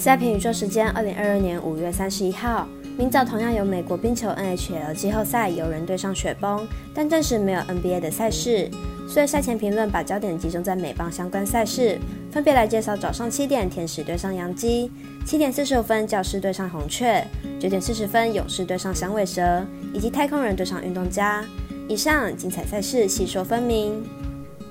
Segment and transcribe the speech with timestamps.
[0.00, 8.70] 赛评宇宙时间，二零二二年五月三十一号，明早同样有美国冰球 NHL 季后赛，有人对上雪崩，但暂时没有 NBA 的赛事。
[9.06, 11.98] 所以赛前评论把焦点集中在美邦相关赛事，
[12.32, 14.90] 分别来介绍早上七点天使对上洋基，
[15.26, 17.22] 七点四十五分教师对上红雀，
[17.60, 19.62] 九点四十分勇士对上响尾蛇，
[19.92, 21.44] 以及太空人对上运动家。
[21.90, 24.02] 以上精彩赛事细说分明。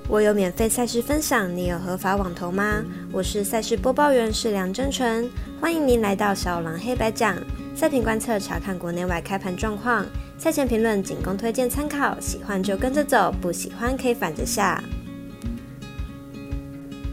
[0.10, 2.84] 我有免费赛事分享，你有合法网投吗？
[3.12, 5.30] 我是赛事播报员是梁真纯，
[5.62, 7.38] 欢迎您来到小狼黑白讲
[7.76, 10.04] 赛评观测，查看国内外开盘状况，
[10.36, 14.84] 赛前评论仅供推荐参考，喜欢就跟着走，不喜欢可以反着下。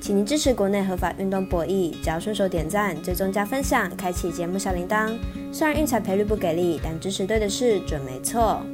[0.01, 5.13] 请您支持国内合法运动博弈，只要顺手点赞、追踪加分享，开启节目小铃铛。
[5.53, 8.65] 虽然运彩赔率不给力，但支持对的事准没错。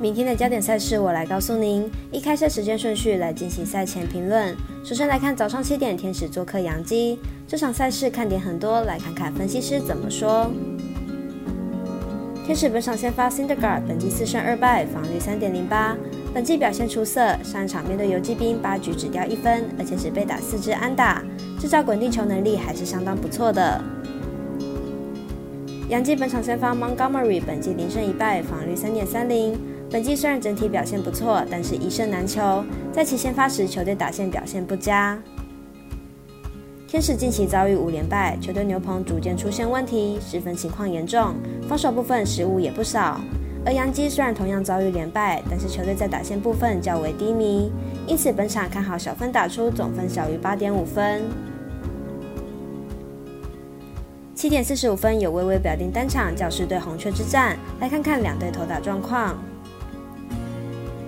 [0.00, 1.86] 明天的焦点赛事，我来告诉您。
[2.10, 4.56] 一开赛时间顺序来进行赛前评论。
[4.82, 7.18] 首先来看早上七点，天使做客杨基。
[7.46, 10.50] 这场赛事看点很多，来看看分析师怎么说。
[12.46, 15.94] 天使本场先发 c i n d e r g a r d 本季四胜二败，防率三点零八，
[16.32, 17.36] 本季表现出色。
[17.44, 21.22] 上一场面对游击兵，八局只掉一分，而且只被打四支安打，
[21.60, 23.78] 制造滚地球能力还是相当不错的。
[25.90, 29.60] 杨基本场先发 Montgomery，本季零胜一败，防率三点三零。
[29.90, 32.64] 本季虽然整体表现不错，但是一胜难求。
[32.92, 35.20] 在其先发时，球队打线表现不佳。
[36.86, 41.34] 天使近期遭遇五连败，球队牛棚逐渐出现问题，失分情况严重，
[41.68, 43.20] 防守部分失误也不少。
[43.66, 47.72] 而杨基虽然同样遭遇连败，但是球队在打线部分较为低迷，
[48.06, 51.22] 因此本场看好小分打出，总分小于八点五分。
[54.36, 59.36] 七点四十五分有微微表定单场教师对红雀之战，来看看两队投打状况。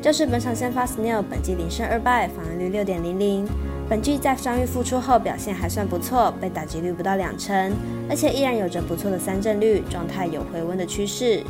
[0.02, 3.46] 这是本场先发 Snell，本季零胜二败，防御率六点零零。
[3.88, 7.72] 本季在伤愈复出后表现还算不错，被打击率不到两成，
[8.10, 11.44] 而且依然有着不错的三振率，状态有回温的趋势。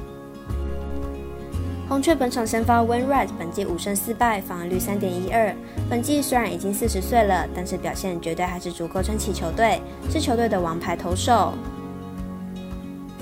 [1.88, 5.54] 红雀本场先发 w i n r i g h t 本季五胜四败，防御率三点一二。
[5.88, 9.80] 本季虽然已经四十岁了，但是表现绝对还是足够撑起球队，
[10.10, 11.54] 是球队的王牌投手。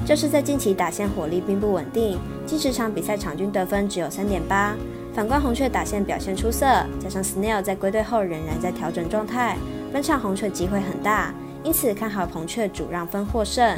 [0.04, 4.74] 这是在近期打线火力并不稳定，近十场比赛场均得分只有三点八。
[5.12, 6.66] 反观红雀打线表现出色，
[7.00, 9.56] 加上 Snell 在归队后仍然在调整状态，
[9.92, 11.34] 本场红雀机会很大，
[11.64, 13.76] 因此看好红雀主让分获胜。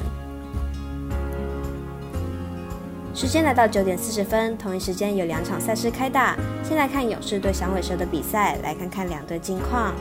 [3.15, 9.95] 时间来到九点四十分，同一时间有两场赛事开打，先来看勇士对响尾蛇的比赛，来看看两队近况。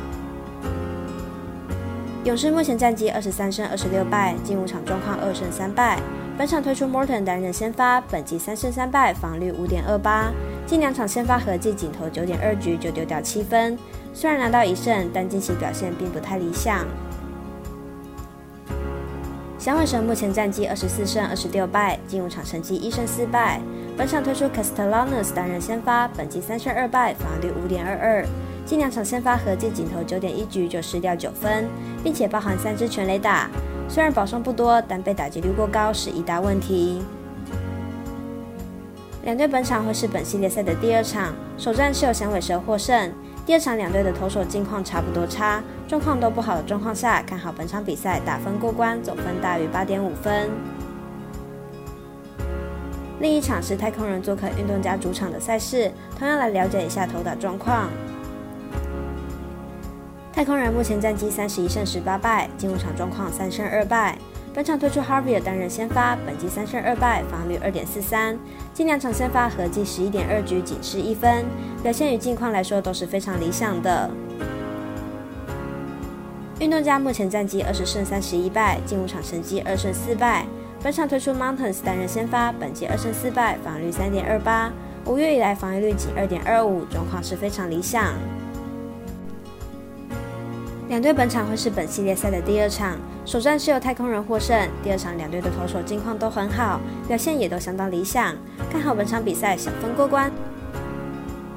[2.23, 5.97] 勇士目前战绩二十三胜二十六败，近五场状况二胜三败。
[6.41, 10.31] 本场推出 Morton 担任先发，本季三胜三败，防率五点二八。
[10.65, 13.77] 近两场先发合计仅投九点二局就丢掉七分，
[14.11, 16.83] 虽然拿到一胜，但近期表现并不太理想。
[19.59, 23.61] 响尾蛇目前战绩二十四胜二十六败，近五场成绩一胜四败。
[23.95, 28.25] 本场推出 Castellanos 担任先发，本季三胜二败，防率五点二二。
[28.65, 31.69] 近两场先发合计仅投九点一局就失掉九分，
[32.03, 33.47] 并且包含三支全垒打。
[33.91, 37.01] 虽然保送不多，但被打击率过高是一大问题。
[39.23, 43.11] 两队本场会是本系列赛的第二场，首战是由响尾蛇获胜。
[43.45, 50.49] 第二场两队的投手近况差不多差，状况都不好的状况下，看好本场比赛打分过关，总分大于八点五分。
[53.19, 57.89] 另一场是太空人做客运动家主场的赛事，同样来了解一下投打状况。
[60.33, 64.17] 太空人目前战绩三十一胜十八败，近五场状况三胜二败。
[64.53, 68.37] 本场推出 Harvey 担任先发，本季三胜二败，防率二点四三。
[68.73, 71.45] 近两场先发合计十一点二局，仅失一分，
[71.83, 74.09] 表现与近况来说都是非常理想的。
[76.59, 80.45] 运动家目前战绩二十胜三十一败，近五场成绩二胜四败。
[80.81, 84.71] 本场推出 Mountains 担任先发，本季二胜四败，防率三点二八。
[85.05, 88.13] 五月以来防御率仅二点二五，状况是非常理想。
[90.91, 94.67] 两队本场会是本系列赛的第二场，首战是由太空人获胜。
[94.83, 98.35] 第二场两队的投手近况都很好，表现也都相当理想，
[98.69, 100.29] 看好本场比赛小分过关。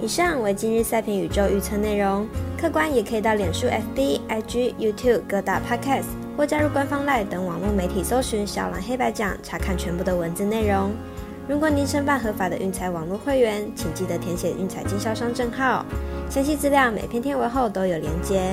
[0.01, 6.05] 以上为今日赛评宇宙预测内容，客观也可以到脸书、FB、IG、YouTube 各大 Podcast
[6.37, 10.93] 或加入官方 LINE 等网络媒体搜寻“小蓝黑白奖”查看全部的文字内容。
[11.49, 15.85] 如果您申办合法的运彩网络会员，请记得填写运彩经销商证号，
[16.31, 18.53] 详细资料每篇天文后都有连接。